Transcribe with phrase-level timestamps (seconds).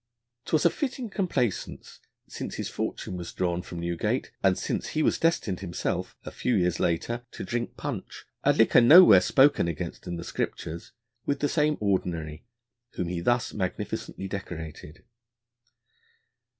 [0.45, 5.19] 'Twas a fitting complaisance, since his fortune was drawn from Newgate, and since he was
[5.19, 10.15] destined himself, a few years later, to drink punch 'a liquor nowhere spoken against in
[10.15, 10.91] the Scriptures'
[11.27, 12.43] with the same Ordinary
[12.93, 15.03] whom he thus magnificently decorated.